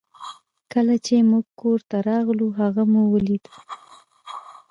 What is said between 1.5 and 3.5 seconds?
کور ته راغلو هغه مو ولید